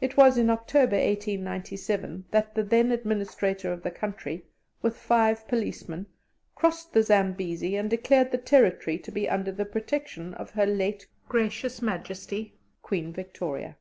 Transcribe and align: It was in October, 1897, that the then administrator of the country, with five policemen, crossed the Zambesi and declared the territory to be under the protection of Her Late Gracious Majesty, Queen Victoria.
It 0.00 0.16
was 0.16 0.36
in 0.36 0.50
October, 0.50 0.96
1897, 0.96 2.24
that 2.32 2.56
the 2.56 2.64
then 2.64 2.90
administrator 2.90 3.72
of 3.72 3.84
the 3.84 3.90
country, 3.92 4.46
with 4.82 4.96
five 4.96 5.46
policemen, 5.46 6.06
crossed 6.56 6.92
the 6.92 7.04
Zambesi 7.04 7.76
and 7.76 7.88
declared 7.88 8.32
the 8.32 8.38
territory 8.38 8.98
to 8.98 9.12
be 9.12 9.28
under 9.28 9.52
the 9.52 9.64
protection 9.64 10.34
of 10.34 10.50
Her 10.50 10.66
Late 10.66 11.06
Gracious 11.28 11.80
Majesty, 11.80 12.54
Queen 12.82 13.12
Victoria. 13.12 13.76